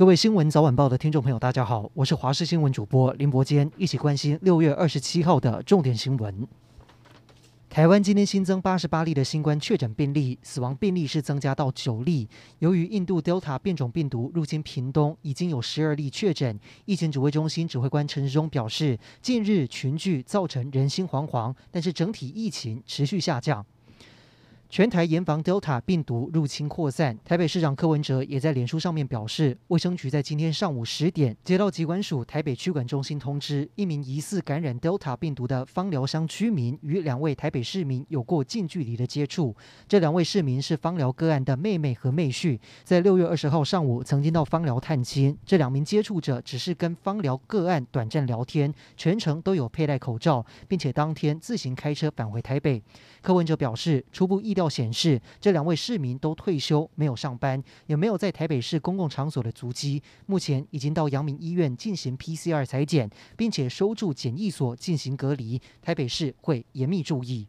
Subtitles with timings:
[0.00, 6.48] 各位新闻早晚报的听众朋友，大家好，我是华视新闻主播林伯坚，一起关心六月二十七号的重点新闻。
[7.68, 12.26] 台湾今天新增八十八例的新冠确诊病例，死亡病例是增加到九例。
[12.60, 16.58] 由于印度 Delta 变种病毒入侵屏东，已经有十二例确诊。
[16.86, 23.66] 疫情指挥中心指挥官陈时中表示，近日群聚造成人心惶惶，但是整体疫情持续下降。
[24.70, 27.18] 全台严防 Delta 病毒入侵扩散。
[27.24, 39.56] 台北市长柯文哲也在脸书上面表示，卫生局在今天上午十点接到疾管署台北区管中心通知，一名疑似感染 Delta 病毒的枋寮乡居民与两位台北市民有过近距离的接触。
[39.88, 45.36] 这两位市民是枋寮个案的妹妹和妹婿，在六月二十号上午曾经到枋寮探亲。
[45.44, 52.80] 这两名接触者只是跟枋寮个案短暂聊天，全程都有佩戴口罩，并且当天自行开车返回台北。
[53.20, 60.02] 柯文哲表示，初步意料显示，这两位市民都退休，没有上班，也没有在台北市公共场所的足迹。
[60.26, 65.60] 目前已经到阳明医院进行 PCR 裁剪，并且收住检疫所进行隔离。
[65.80, 67.46] 台北市会严密注意。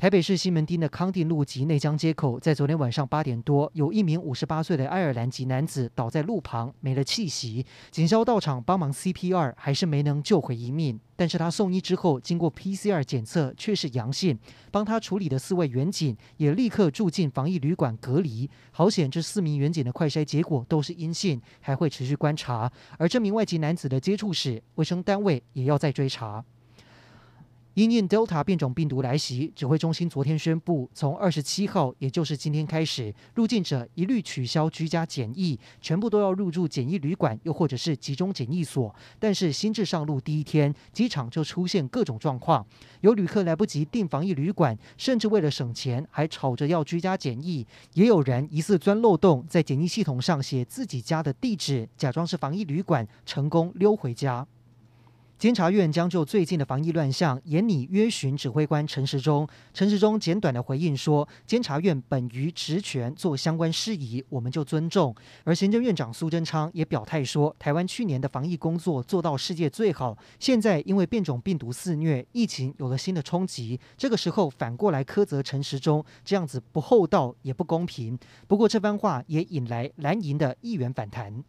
[0.00, 7.66] 台北市西门町的康定路及内江街口，在昨天晚上八点多，有一名五十八岁的爱尔兰籍男子倒在路旁，没了气息。
[7.90, 10.98] 警消到场帮忙 CPR，还是没能救回一命。
[11.16, 14.38] 但是他送医之后，经过 PCR 检测却是阳性。
[14.70, 18.48] 帮他处理的四位员警也立刻住进防疫旅馆隔离。
[18.70, 22.72] 好险，这四名员警的快筛结果都是阴性，还会持续观察。
[22.96, 26.42] 而这名外籍男子的接触史，卫生单位也要再追查。
[27.80, 38.94] 因应 Delta 变种病毒来袭，指挥中心昨天宣布，从二十七号，也就是今天开始，入境者一律取消居家检疫，全部都要入住检疫旅馆，又或者是集中检疫所。
[39.18, 42.66] 但是新制上路第一天，机场就出现各种状况，
[43.00, 54.46] 有旅客来不及订防疫旅馆，甚至为了省钱，还吵着要居家检疫；也有人疑似钻漏洞，在检疫系统上写自己家的地址，假装是防疫旅馆，成功溜回家。
[55.40, 59.48] 监察院将就最近的防疫乱象，严拟约询指挥官陈时中。
[59.72, 65.14] 陈时中简短的回应说：“监察院本于职权做相关事宜，我们就尊重。”
[65.44, 81.42] 而行政院长苏贞昌也表态说：“台湾去年的防疫工作做到世界最好，现在因为变种病毒肆虐，疫情有了新的冲击，这个时候反过来苛责陈时中，这样子不厚道也不公平。”不过这番话也引来蓝营的议员反弹。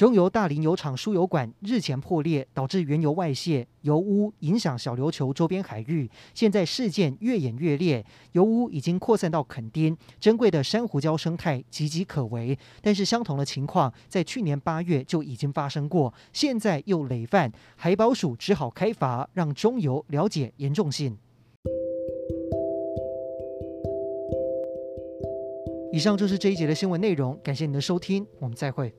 [0.00, 6.10] 中油大林油厂输油管日前破裂，导致原油外泄，油污影响小琉球周边海域。
[6.32, 8.02] 现在事件越演越烈，
[8.32, 12.58] 油污已经扩散到垦丁，珍贵的珊瑚礁生态岌岌可危。
[12.80, 21.18] 但是相同的情况在去年八月就已经发生过，现在又累犯，海保署只好开罚，让中油了解严重性。
[25.92, 28.94] 以上就是这一节的新闻内容，感谢您的收听，我们再会。